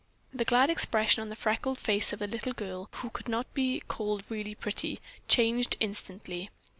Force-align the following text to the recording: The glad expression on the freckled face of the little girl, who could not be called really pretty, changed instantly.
The 0.33 0.45
glad 0.45 0.71
expression 0.71 1.21
on 1.21 1.29
the 1.29 1.35
freckled 1.35 1.77
face 1.79 2.11
of 2.11 2.17
the 2.17 2.25
little 2.25 2.53
girl, 2.53 2.89
who 2.91 3.11
could 3.11 3.27
not 3.27 3.53
be 3.53 3.81
called 3.87 4.23
really 4.29 4.55
pretty, 4.55 4.99
changed 5.27 5.77
instantly. 5.79 6.49